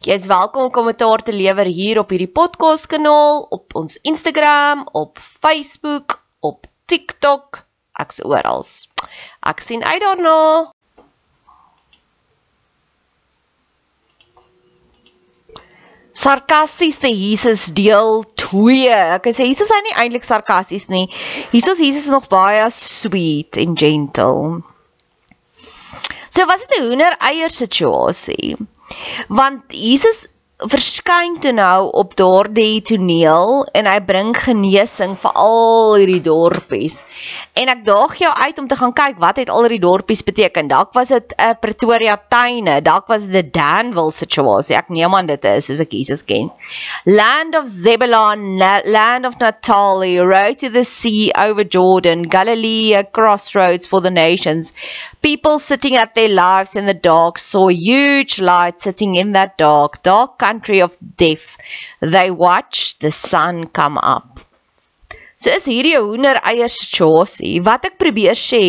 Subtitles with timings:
[0.00, 4.86] Jy is welkom om kommentaar te lewer hier op hierdie podcast kanaal, op ons Instagram,
[4.96, 7.58] op Facebook, op TikTok,
[8.00, 8.64] ek's oral.
[9.44, 10.38] Ek sien uit daarna.
[16.16, 18.88] Sarkastiese Jesus deel 2.
[19.20, 21.10] Ek sê Jesus is nie eintlik sarkasties nie.
[21.52, 24.64] Jesus Jesus is nog baie sweet en gentle.
[26.32, 28.56] So was dit 'n hoender eier situasie
[29.28, 30.26] want Jesus
[30.68, 37.00] verskyn toe nou op daardie toneel en hy bring genesing vir al hierdie dorpies.
[37.56, 40.68] En ek daag jou uit om te gaan kyk wat het al hierdie dorpies beteken.
[40.68, 44.76] Dalk was dit 'n uh, Pretoria tuine, dalk was dit 'n Danville situasie.
[44.76, 46.50] Ek neem aan dit is soos ek Jesus ken.
[47.04, 53.86] Land of Zebulon, land of Naphtali, road to the sea over Jordan, Galilee, a crossroads
[53.86, 54.72] for the nations.
[55.22, 60.02] People sitting at their lives in the dark saw huge light sitting in that dark,
[60.02, 61.56] dark country of death.
[62.00, 64.40] They watched the sun come up.
[65.40, 67.54] So is hierdie 'n hoender eier situasie.
[67.68, 68.64] Wat ek probeer sê,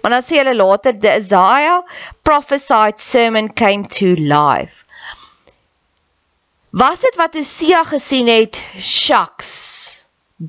[0.00, 1.82] maar dan sê hulle later the Isaiah
[2.28, 4.86] prophesied sermon came to life.
[6.82, 8.62] Was dit wat Hosea gesien het?
[8.78, 9.52] Shucks.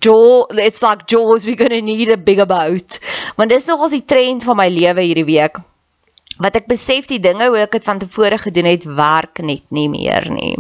[0.06, 3.00] Jaw, it's like jaws we're going to need a bigger boat.
[3.38, 5.60] Want dis nogals die trend van my lewe hierdie week
[6.44, 9.88] wat ek besef die dinge hoe ek dit van tevore gedoen het werk net nie
[9.92, 10.56] meer nie.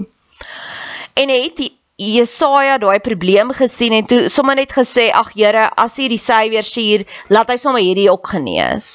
[1.15, 1.61] En het
[1.95, 6.65] Jesaja daai probleem gesien en toe sommer net gesê ag Here as U die Savior
[6.67, 8.89] stuur laat hy sommer hierdie ook genees.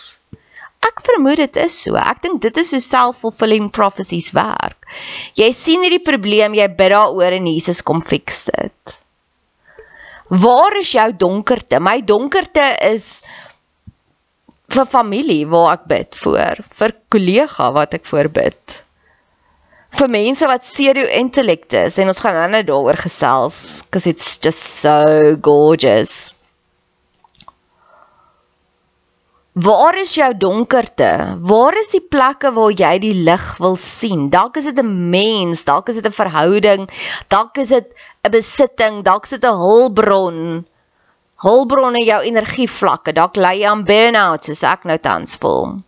[0.85, 1.97] Ek vermoed dit is so.
[1.97, 4.89] Ek dink dit is hoe self-fulfilling prophecies werk.
[5.37, 8.95] Jy sien hierdie probleem, jy bid daaroor en Jesus kom fix dit.
[10.31, 11.81] Waar is jou donkerte?
[11.81, 13.09] My donkerte is
[14.71, 18.81] vir familie waar ek bid voor, vir kollega wat ek voor bid.
[19.91, 24.62] Vir mense wat serio intellekte is en ons gaan nou daaroor gesels because it's just
[24.83, 26.34] so gorgeous.
[29.60, 31.10] Waar is jou donkerte?
[31.42, 34.28] Waar is die plekke waar jy die lig wil sien?
[34.31, 36.89] Dalk is dit 'n mens, dalk is dit 'n verhouding,
[37.28, 37.89] dalk is dit
[38.25, 40.65] 'n besitting, dalk is dit 'n hulpbron
[41.45, 43.15] hulpbronne jou energievlakke.
[43.16, 45.81] Dalk ly jy aan burn-out soos ek nou tans voel.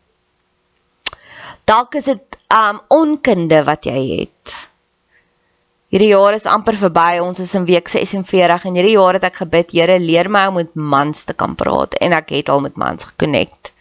[1.69, 4.55] Dalk is dit um onkunde wat jy het.
[5.93, 7.21] Hierdie jaar is amper verby.
[7.21, 10.57] Ons is in week 46 en hierdie jaar het ek gebid, Here, leer my om
[10.61, 13.73] met mans te kan praat en ek het al met mans gekonnekt.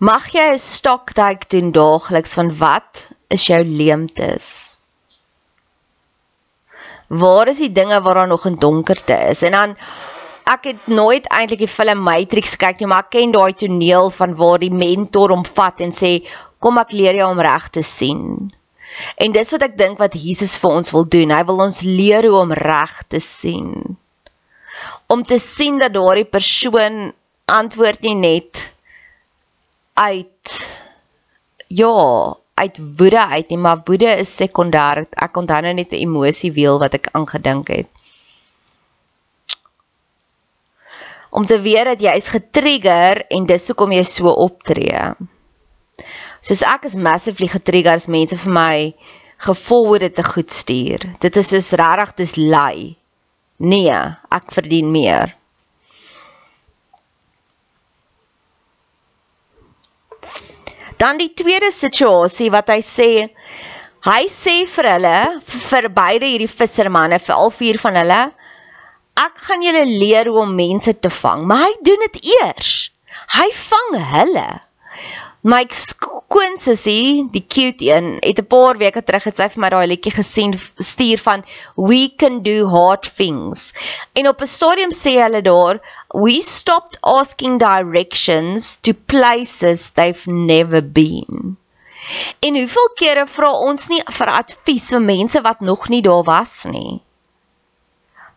[0.00, 4.78] Mag jy 'n stoktyk doen daagliks van wat is jou leemtes?
[7.08, 9.42] Waar is die dinge waar daar nog in donkerte is?
[9.42, 9.76] En dan
[10.50, 14.34] ek het nooit eintlik die film Matrix kyk nie, maar ek ken daai toneel van
[14.38, 16.18] waar die mentor hom vat en sê
[16.58, 18.50] kom ek leer jou om reg te sien.
[19.22, 21.30] En dis wat ek dink wat Jesus vir ons wil doen.
[21.30, 23.70] Hy wil ons leer hoe om reg te sien.
[25.10, 27.12] Om te sien dat daardie persoon
[27.50, 28.66] antwoord nie net
[30.00, 30.58] uit
[31.70, 31.94] ja,
[32.54, 35.04] uit woede uit nie, maar woede is sekondêr.
[35.14, 37.90] Ek onthou nou net 'n emosie wiel wat ek aangedink het.
[41.30, 45.02] Om te weet dat jy is getrigger en dis hoekom jy so optree.
[46.40, 48.76] Soos ek is massively getrigger as mense vir my
[49.40, 51.04] gevolgde te goed stuur.
[51.20, 52.96] Dit is soos regtig dis lei.
[53.60, 54.00] Nee,
[54.32, 55.36] ek verdien meer.
[61.00, 63.10] Dan die tweede situasie wat hy sê,
[64.04, 65.18] hy sê vir hulle,
[65.48, 68.20] vir beide hierdie vissermanne, vir al vier van hulle,
[69.26, 72.74] ek gaan julle leer hoe om mense te vang, maar hy doen dit eers.
[73.36, 74.48] Hy vang hulle.
[75.42, 79.86] My skoonsussie, die cute een, het 'n paar weke terug het sy vir my daai
[79.88, 80.52] liedjie gesien
[80.88, 81.44] stuur van
[81.76, 83.72] We can do hard things.
[84.12, 85.80] En op 'n stadium sê hulle daar,
[86.12, 91.56] we stopped asking directions to places they've never been.
[92.40, 96.64] En hoeveel kere vra ons nie vir advies vir mense wat nog nie daar was
[96.64, 97.00] nie?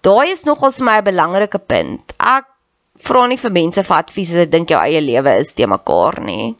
[0.03, 2.13] Daai is nogals my 'n belangrike punt.
[2.19, 2.45] Ek
[3.07, 6.19] vra nie vir mense vir advies as ek dink jou eie lewe is te mekaar
[6.29, 6.55] nie.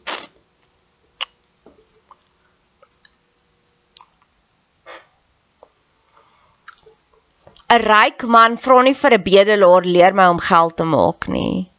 [7.81, 11.69] ryk man vra nie vir 'n bedelaar leer my om geld te maak nie.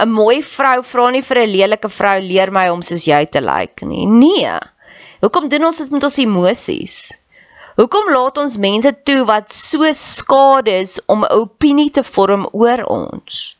[0.00, 3.40] 'n Mooi vrou vra nie vir 'n lelike vrou leer my om soos jy te
[3.40, 4.06] lyk like nie.
[4.06, 4.58] Nee.
[5.20, 6.96] Hoekom doen ons dit met ons emosies?
[7.74, 12.84] Hoekom laat ons mense toe wat so skade is om 'n opinie te vorm oor
[12.86, 13.56] ons?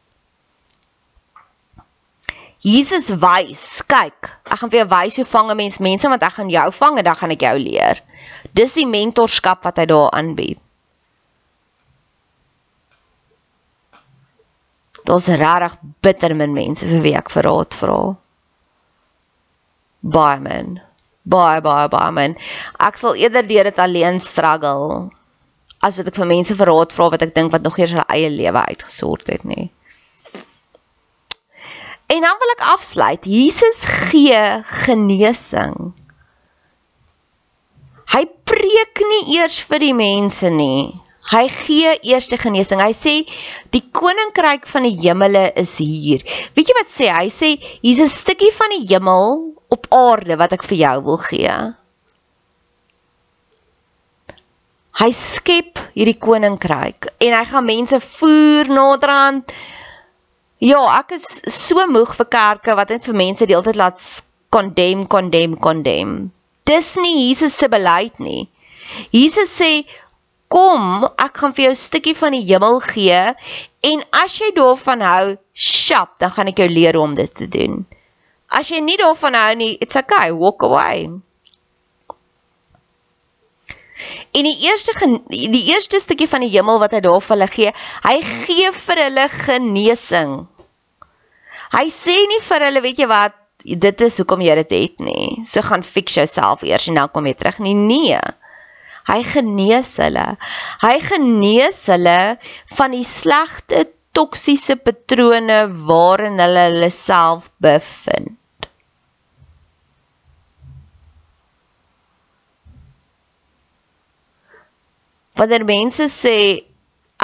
[2.64, 6.32] Jesus wys, kyk, ek gaan vir jou wys hoe vang 'n mens mense want ek
[6.32, 8.00] gaan jou vang en dan gaan ek jou leer.
[8.54, 10.58] Dis die mentorskap wat hy daar aanbied.
[15.04, 18.16] Daar's regtig bitter min mense vir wie ek vir raad vra.
[20.00, 20.80] Baie min.
[21.24, 22.36] Baie baie baie min.
[22.78, 25.10] Ek sal eerder deur dit alleen struggle
[25.84, 28.06] as wat ek vir mense vir raad vra wat ek dink wat nog eers hulle
[28.12, 29.68] eie lewe uitgesort het nie.
[32.12, 33.24] En dan wil ek afsluit.
[33.24, 34.40] Jesus gee
[34.84, 35.92] genesing.
[38.14, 40.92] Hy preek nie eers vir die mense nie.
[41.24, 42.82] Hy gee eerste genesing.
[42.84, 43.14] Hy sê
[43.72, 46.24] die koninkryk van die hemele is hier.
[46.56, 47.08] Weet jy wat sê?
[47.08, 51.16] Hy sê hier's 'n stukkie van die hemel op aarde wat ek vir jou wil
[51.16, 51.54] gee.
[54.94, 59.50] Hy skep hierdie koninkryk en hy gaan mense voer naderhand.
[60.62, 63.98] Ja, ek is so moeg vir kerke wat net vir mense die hele tyd laat
[64.54, 66.30] condemn, condemn, condemn.
[66.64, 68.46] Dis nie Jesus se beleid nie.
[69.10, 69.84] Jesus sê
[70.48, 73.34] kom, ek gaan vir jou 'n stukkie van die hemel gee
[73.90, 77.48] en as jy daarvan hou, sjap, dan gaan ek jou leer hoe om dit te
[77.48, 77.86] doen.
[78.48, 81.10] As jy nie daarvan hou nie, it's okay, walk away.
[84.34, 84.92] En die eerste
[85.30, 87.72] die eerste stukkie van die hemel wat hy daar vir hulle gee,
[88.04, 90.46] hy gee vir hulle genesing.
[91.74, 93.34] Hy sê nie vir hulle, weet jy wat,
[93.64, 95.44] dit is hoekom jy dit het nie.
[95.48, 97.74] So gaan fix jouself eers en dan kom jy terug nie.
[97.74, 98.20] Nee.
[99.08, 100.28] Hy genees hulle.
[100.80, 102.18] Hy genees hulle
[102.76, 103.84] van die slegte
[104.16, 105.58] toksiese patrone
[105.88, 108.38] waarin hulle hulle self bevind.
[115.34, 116.36] Wanneer mense sê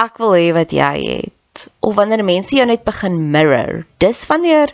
[0.03, 4.73] ek wil hê wat jy het of wanneer mense jou net begin mirror, dis wanneer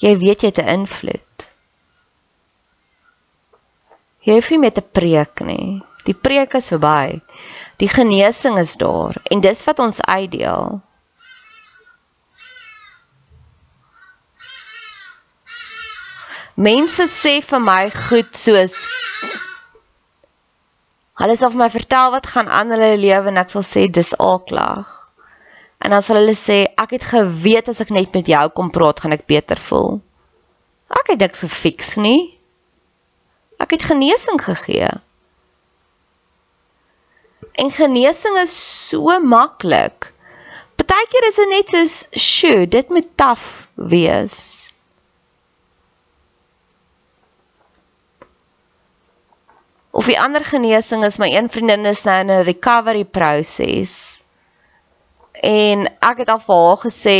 [0.00, 1.46] jy weet jy het 'n invloed.
[4.24, 5.89] Jy hoef nie met 'n preek nie.
[6.10, 7.20] Die preek is verby.
[7.78, 10.80] Die genesing is daar en dis wat ons uitdeel.
[16.60, 18.82] Mense sê vir my goed soos
[21.20, 24.14] Hulle sal vir my vertel wat gaan aan hulle lewe en ek sal sê dis
[24.16, 24.88] aaklag.
[25.84, 29.02] En dan sal hulle sê ek het geweet as ek net met jou kom praat
[29.04, 30.00] gaan ek beter voel.
[30.88, 32.32] Ek het niks gefiks nie.
[33.60, 34.88] Ek het genesing gegee.
[37.52, 38.54] En genesing is
[38.88, 40.12] so maklik.
[40.76, 44.70] Partykeer is dit net soos, "Sjoe, dit moet taaf wees."
[50.10, 54.20] die ander genesing is my een vriendin is nou in 'n recovery proses.
[55.42, 57.18] En ek het al vir haar gesê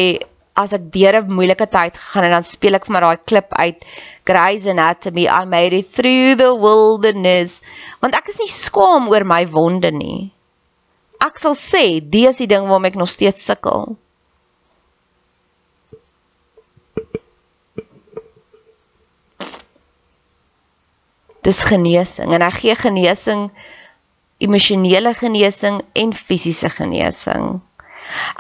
[0.63, 3.57] as ek deur 'n moeilike tyd gegaan en dan speel ek vir my daai klip
[3.65, 3.87] uit
[4.29, 7.61] Grey's Anatomy I made it through the wilderness
[8.03, 10.31] want ek is nie skaam oor my wonde nie.
[11.21, 13.97] Ek sal sê dis die ding waarmee ek nog steeds sukkel.
[21.45, 23.51] Dis genesing en hy gee genesing
[24.41, 27.61] emosionele genesing en fisiese genesing.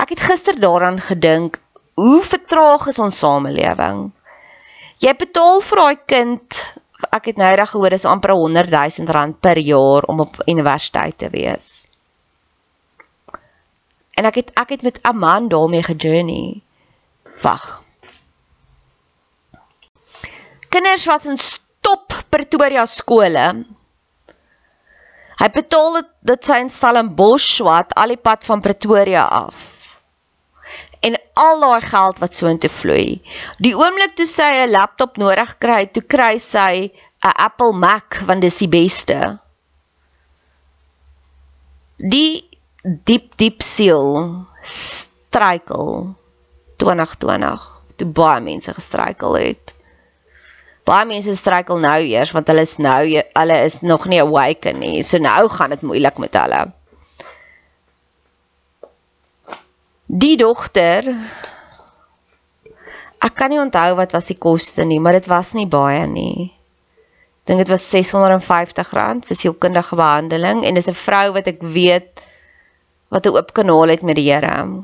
[0.00, 1.60] Ek het gister daaraan gedink,
[2.00, 4.08] hoe vertraag is ons samelewing?
[5.04, 6.60] Jy betaal vir daai kind,
[7.16, 11.18] ek het nou reg gehoor is amper 100 000 rand per jaar om op universiteit
[11.20, 11.70] te wees.
[14.16, 16.60] En ek het ek het met 'n man daarmee gejourney.
[17.42, 17.82] Wag.
[20.68, 21.36] Kinders was in
[21.80, 23.64] top Pretoria skole.
[25.40, 26.58] Hy betaal dit dit sy
[27.00, 29.79] in Boschwat al die pad van Pretoria af.
[31.06, 33.20] En al daai geld wat so intoe vloei.
[33.58, 36.92] Die oomblik toe sy 'n laptop nodig kry, toe kry sy
[37.24, 39.38] 'n Apple Mac want dis die beste.
[41.96, 42.44] Die
[42.82, 46.16] diep diep siel struikel
[46.76, 49.74] 2020 toe baie mense gestruikel het
[50.90, 55.02] baie mense struikel nou eers want hulle is nou hulle is nog nie awake nie.
[55.06, 56.62] So nou gaan dit moeilik met hulle.
[60.10, 61.06] Die dogter
[63.20, 66.50] Ek kan nie onthou wat was die koste nie, maar dit was nie baie nie.
[67.46, 72.24] Dink dit was R650 vir sielkundige behandeling en dis 'n vrou wat ek weet
[73.14, 74.82] wat 'n oop kanaal het met die Here.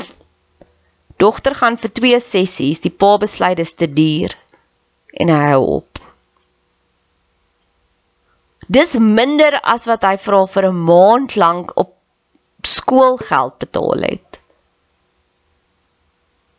[1.17, 4.31] Dogter gaan vir 2 sessies, die pa besluit dis te duur
[5.13, 5.99] en hy hou op.
[8.69, 11.95] Dis minder as wat hy haar vir 'n maand lank op
[12.63, 14.36] skoolgeld betaal het.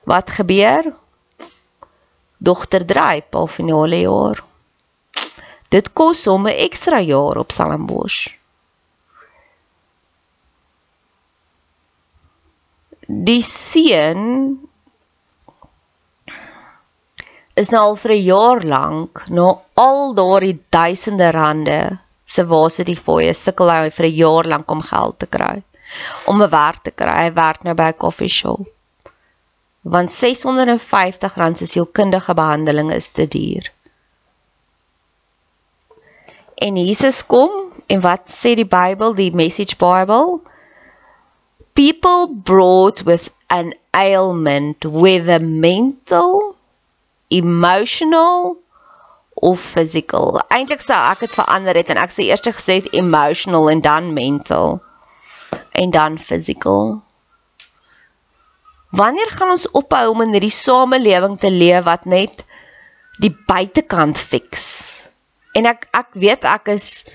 [0.07, 0.93] Wat gebeur?
[2.37, 4.39] Dogter dryp al finale jaar.
[5.67, 8.21] Dit kos hom 'n ekstra jaar op Stellenbosch.
[13.07, 14.23] Die seun
[17.53, 23.01] is nou al vir 'n jaar lank na al daardie duisende rande se sit die
[23.05, 25.63] fooie sukkel hy vir 'n jaar lank om geld te kry
[26.25, 27.23] om 'n werk te kry.
[27.23, 28.76] Hy werk nou by 'n koffie shop.
[29.87, 33.71] Want R650 se sielkundige behandeling is te duur.
[36.55, 37.51] En Jesus kom
[37.87, 40.41] en wat sê die Bybel, die Message Bible?
[41.73, 46.55] People brought with an ailment whether mental
[47.29, 48.57] emotional
[49.35, 50.41] of physical.
[50.49, 54.11] Eintlik sou ek dit verander het en ek sê eers gesê het emotional en dan
[54.17, 54.79] mental
[55.71, 56.97] en dan physical.
[58.91, 62.45] Wanneer gaan ons ophou om in hierdie samelewing te leef wat net
[63.19, 65.07] die buitekant fix?
[65.53, 67.05] En ek ek weet ek is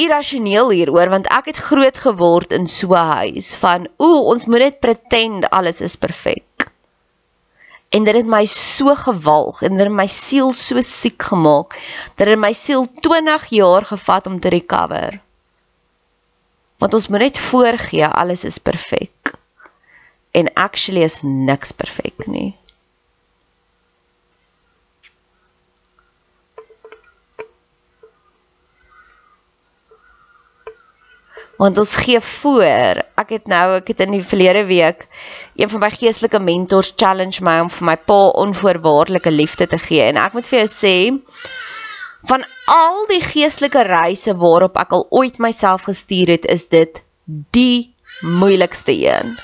[0.00, 4.64] irrasioneel hieroor want ek het groot geword in so 'n huis van ooh ons moet
[4.64, 6.50] net pretend alles is perfek
[7.90, 11.74] en dit het my so gewalg en dit het my siel so siek gemaak
[12.14, 15.18] dat dit my siel 20 jaar gevat om te recover.
[16.78, 19.34] Want ons moet net voorgee alles is perfek.
[20.30, 22.60] En actually is niks perfek nie.
[31.60, 33.02] want ons gee voor.
[33.20, 35.04] Ek het nou, ek het in die verlede week
[35.60, 40.06] een van my geestelike mentors challenge my om vir my pa onvoorwaardelike liefde te gee
[40.08, 40.94] en ek moet vir jou sê
[42.30, 47.04] van al die geestelike reise waarop ek al ooit myself gestuur het, is dit
[47.56, 47.92] die
[48.24, 49.36] moeilikste een.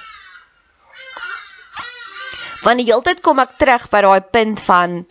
[2.64, 5.04] Want die hele tyd kom ek terug by daai punt van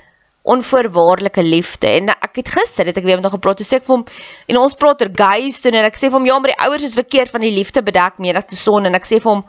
[0.46, 1.90] onvoorwaardelike liefde.
[1.90, 3.58] En ek het gister het ek weer met hom gepraat.
[3.58, 4.04] Toe sê ek vir hom
[4.52, 6.86] en ons praat oor guys toe en ek sê vir hom ja, maar die ouers
[6.86, 9.42] is verkeerd van die liefde bedek menig te son en ek sê vir hom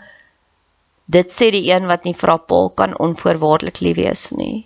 [1.12, 4.64] dit sê die een wat nie vir haar pa kan onvoorwaardelik lief wees nie.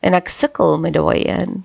[0.00, 1.60] En ek sukkel met daai een.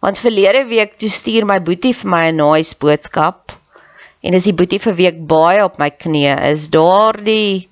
[0.00, 3.52] Want verlede week toe stuur my boetie vir my 'n nice boodskap.
[4.24, 7.68] En dis die boetie vir week baie op my knieë is daardie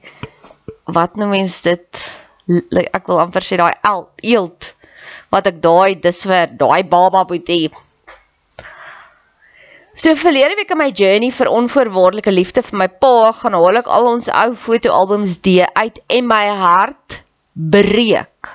[0.87, 2.05] wat noem mens dit
[2.93, 3.73] ek wil amper sê daai
[4.23, 4.75] eelt
[5.33, 7.73] wat ek daai dis vir daai baba boetie.
[9.95, 13.89] So verlede week in my journey vir onvoorwaardelike liefde vir my pa gaan haal ek
[13.97, 17.23] al ons ou fotoalbums deur uit en my hart
[17.55, 18.51] breek.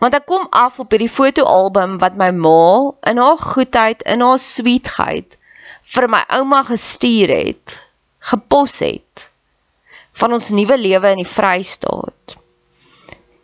[0.00, 4.40] Want ek kom af op hierdie fotoalbum wat my ma in haar goedheid, in haar
[4.40, 5.38] sweetheid
[5.94, 7.76] vir my ouma gestuur het,
[8.32, 9.28] gepos het
[10.20, 12.36] van ons nuwe lewe in die Vrystaat.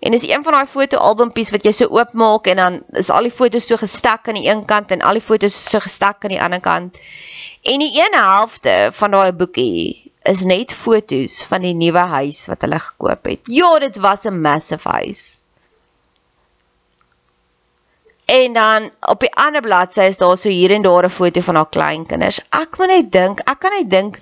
[0.00, 3.34] En dis een van daai fotoalbumpies wat jy so oopmaak en dan is al die
[3.34, 6.40] fotos so gestak aan die een kant en al die fotos so gestak aan die
[6.40, 6.96] ander kant.
[7.62, 12.64] En die een helfte van daai boekie is net fotos van die nuwe huis wat
[12.64, 13.52] hulle gekoop het.
[13.52, 15.38] Ja, dit was 'n massive huis.
[18.24, 21.54] En dan op die ander bladsy is daar so hier en daar 'n foto van
[21.54, 22.40] haar kleinkinders.
[22.48, 24.20] Ek moet net dink, ek kan net dink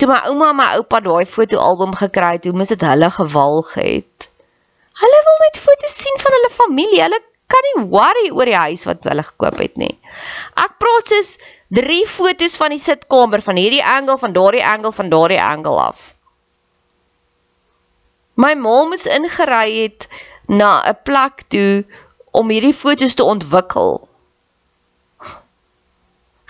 [0.00, 3.74] toe my ouma en my oupa daai fotoalbum gekry het, hoe mis dit hulle gewalg
[3.80, 4.28] het.
[5.00, 7.02] Hulle wil net foto's sien van hulle familie.
[7.04, 9.92] Hulle kan nie worry oor die huis wat hulle gekoop het nie.
[10.60, 11.34] Ek praat soos
[11.80, 16.12] drie fotos van die sitkamer van hierdie angle, van daardie angle, van daardie angle af.
[18.40, 20.06] My ma moes ingery het
[20.48, 21.84] na 'n plek toe
[22.32, 24.08] om hierdie fotos te ontwikkel.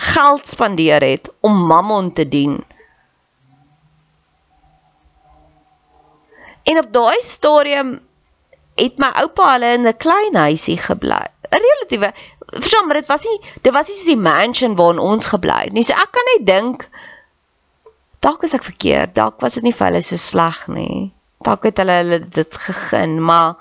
[0.01, 2.61] Geld spandeer het om mammon te dien.
[6.71, 7.99] En op daai stadium
[8.81, 11.23] het my oupa hulle in 'n klein huisie gebly.
[11.51, 12.13] 'n Relatiewe
[12.47, 15.73] verstaan, maar dit was nie dit was nie soos die mansion waarin ons gebly het
[15.73, 15.83] nie.
[15.83, 16.89] So ek kan net dink
[18.21, 19.15] dalk is ek verkeerd.
[19.15, 21.13] Dalk was dit nie vir hulle so sleg nie.
[21.47, 23.57] Dalk het hulle hulle dit gegun, maar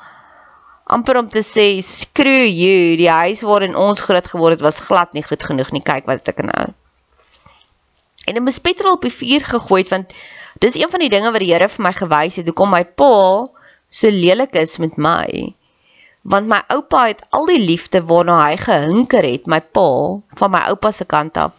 [0.90, 5.14] amper om te sê screw you, die huis waarin ons groot geword het was glad
[5.14, 5.86] nie goed genoeg nie.
[5.86, 6.74] Kyk wat ek nou.
[8.26, 10.14] En 'n bespetrol op die vuur gegooi het want
[10.60, 12.48] dis een van die dinge wat die Here vir my gewys het.
[12.50, 13.48] Hoekom my pa
[13.88, 15.54] so lelik is met my.
[16.22, 19.88] Want my oupa het al die liefde waarna hy gehinker het, my pa
[20.42, 21.56] van my oupa se kant af.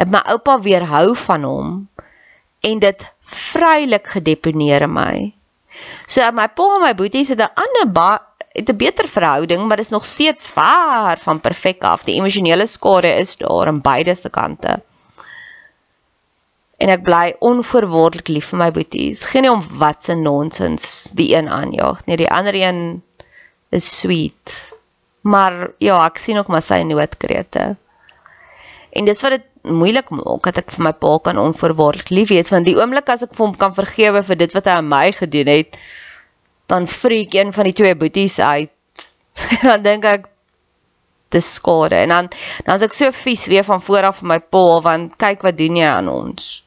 [0.00, 1.70] Het my oupa weerhou van hom
[2.62, 3.04] en dit
[3.52, 5.16] vrylik gedeponeer in my.
[6.06, 8.20] So my pa en my boeties het 'n ander
[8.52, 12.04] het 'n beter verhouding, maar dit is nog steeds ver van perfek af.
[12.04, 14.82] Die emosionele skade is daar aan beide se kante
[16.82, 19.22] en ek bly onvoorwaardelik lief vir my boeties.
[19.30, 22.18] Geen om wat se nonsens die een aanjaag nie.
[22.18, 23.02] Die ander een
[23.70, 24.56] is sweet.
[25.22, 27.76] Maar ja, ek sien ook maar sy noodkrete.
[28.92, 32.50] En dis wat dit moeilik maak dat ek vir my pa kan onvoorwaardelik lief wees
[32.50, 35.06] want die oomblik as ek vir hom kan vergewe vir dit wat hy aan my
[35.14, 35.78] gedoen het,
[36.66, 39.06] dan freak een van die twee boeties uit.
[39.68, 40.26] dan dink ek
[41.32, 42.28] dis skade en dan
[42.66, 45.56] dan as ek so vies weer van voor af vir my pa want kyk wat
[45.62, 46.61] doen jy aan ons.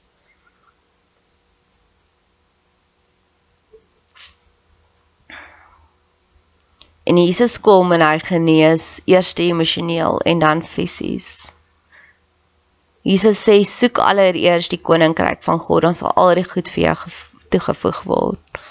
[7.05, 11.51] En Jesus kom en hy genees eers emosioneel en dan fisies.
[13.05, 16.95] Jesus sê soek allereers die koninkryk van God, dan sal al die goed vir jou
[17.53, 18.61] toegevoeg word.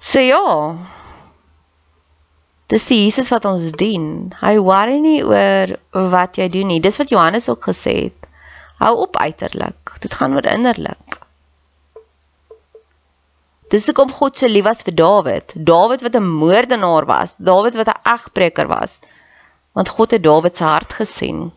[0.00, 0.44] So ja.
[2.68, 4.30] Dis die Jesus wat ons dien.
[4.40, 5.72] Hy worry nie oor
[6.12, 6.82] wat jy doen nie.
[6.84, 8.28] Dis wat Johannes ook gesê het.
[8.80, 9.96] Hou op uiterlik.
[10.04, 11.20] Dit gaan oor innerlik.
[13.70, 15.52] Dis hoekom God so lief was vir Dawid.
[15.54, 18.98] Dawid wat 'n moordenaar was, Dawid wat 'n egbreker was.
[19.74, 21.52] Want God het Dawid se hart gesien.